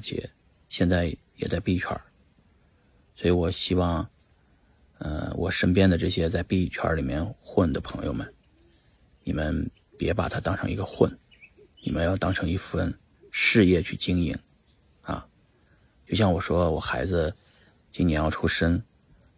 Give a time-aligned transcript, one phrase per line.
[0.00, 0.30] 姐
[0.68, 1.88] 现在也在币圈
[3.14, 4.08] 所以我希望，
[4.98, 8.32] 呃，我身边的这些在币圈里面混的朋友们，
[9.22, 11.14] 你们别把它当成一个混，
[11.82, 12.92] 你们要当成一份
[13.30, 14.36] 事业去经营，
[15.02, 15.28] 啊，
[16.06, 17.36] 就像我说，我孩子
[17.92, 18.82] 今年要出生，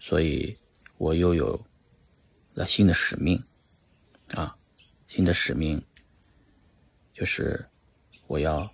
[0.00, 0.56] 所以
[0.96, 1.64] 我又有
[2.54, 3.40] 了新的使命，
[4.34, 4.56] 啊，
[5.06, 5.80] 新的使命
[7.14, 7.64] 就是
[8.26, 8.68] 我要。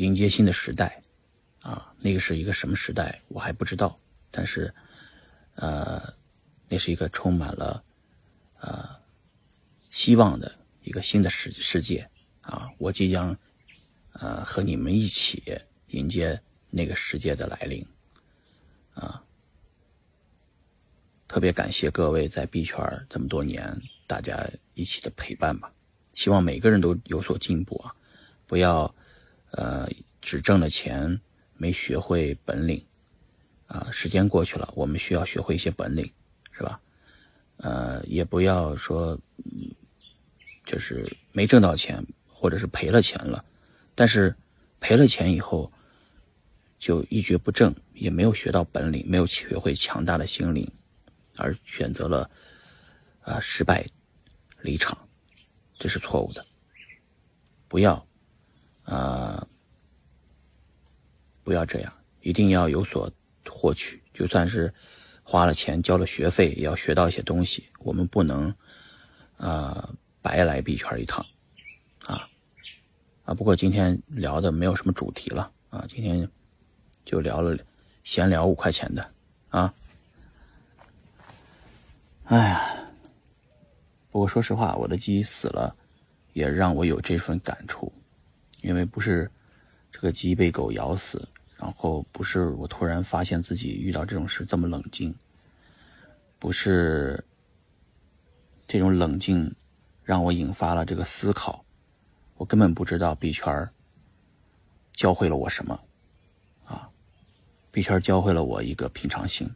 [0.00, 0.98] 迎接新的时代，
[1.60, 3.94] 啊，那个是一个什么时代，我还不知道。
[4.30, 4.72] 但是，
[5.56, 6.10] 呃，
[6.70, 7.84] 那是一个充满了
[8.60, 8.88] 呃
[9.90, 10.50] 希望的
[10.84, 12.08] 一个新的世世界
[12.40, 12.66] 啊！
[12.78, 13.36] 我即将
[14.12, 15.42] 呃和你们一起
[15.88, 17.86] 迎接那个世界的来临
[18.94, 19.22] 啊！
[21.28, 22.78] 特别感谢各位在币圈
[23.10, 25.70] 这么多年大家一起的陪伴吧，
[26.14, 27.94] 希望每个人都有所进步啊！
[28.46, 28.90] 不要。
[29.52, 29.88] 呃，
[30.20, 31.20] 只挣了钱，
[31.56, 32.84] 没学会本领，
[33.66, 36.10] 啊，时间过去了，我们需要学会一些本领，
[36.52, 36.80] 是吧？
[37.56, 39.18] 呃，也不要说，
[40.64, 43.44] 就是没挣到钱，或者是赔了钱了，
[43.94, 44.34] 但是
[44.80, 45.70] 赔了钱以后
[46.78, 50.70] 就一蹶不振，也没有学到本领，没有学会强大的心灵，
[51.36, 52.30] 而选择了
[53.20, 53.84] 啊失败
[54.62, 54.96] 离场，
[55.78, 56.46] 这是错误的，
[57.68, 58.06] 不要。
[58.84, 59.46] 啊，
[61.42, 63.10] 不要这样，一定要有所
[63.48, 64.02] 获取。
[64.12, 64.72] 就算是
[65.22, 67.64] 花了钱交了学费，也要学到一些东西。
[67.78, 68.54] 我们不能
[69.36, 69.88] 啊
[70.20, 71.24] 白来币圈一趟
[72.04, 72.28] 啊
[73.24, 73.32] 啊！
[73.32, 76.28] 不过今天聊的没有什么主题了啊，今天
[77.04, 77.56] 就聊了
[78.04, 79.10] 闲聊五块钱的
[79.48, 79.72] 啊。
[82.24, 82.76] 哎呀，
[84.10, 85.74] 不过说实话，我的鸡死了，
[86.32, 87.92] 也让我有这份感触。
[88.62, 89.30] 因为不是
[89.90, 91.26] 这个鸡被狗咬死，
[91.56, 95.14] 然后不是我突然发现自己遇到这种事这么冷静，
[96.38, 97.24] 不是
[98.68, 99.54] 这种冷静
[100.04, 101.64] 让我引发了这个思考，
[102.36, 103.68] 我根本不知道币圈
[104.92, 105.80] 教会了我什么
[106.64, 106.88] 啊！
[107.70, 109.50] 币圈教会了我一个平常心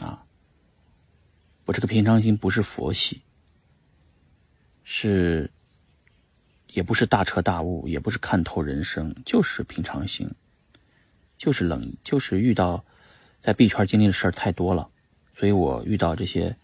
[0.00, 0.24] 啊！
[1.64, 3.20] 我这个平常心不是佛系，
[4.84, 5.50] 是。
[6.74, 10.28] 也不是大彻大悟，也不是看透人生，就是平常心，
[11.38, 12.84] 就是冷，就是遇到
[13.40, 14.90] 在币圈经历的事儿太多了，
[15.38, 16.54] 所以我遇到这些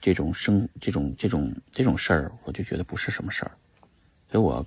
[0.00, 3.50] 这种生这种这种这种事儿，我就觉得不是什么事儿，
[4.30, 4.64] 所以我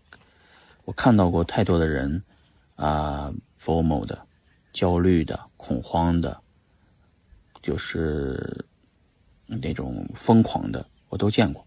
[0.83, 2.21] 我看到过太多的人
[2.75, 4.27] 啊，formal 的、
[4.73, 6.37] 焦虑的、恐慌的，
[7.61, 8.65] 就是
[9.45, 11.65] 那种疯狂的，我都见过。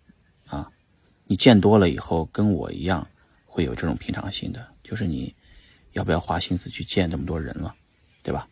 [1.31, 3.07] 你见多了以后，跟我一样
[3.45, 5.35] 会有这种平常心的，就是你
[5.93, 7.75] 要不要花心思去见这么多人了，
[8.23, 8.49] 对吧？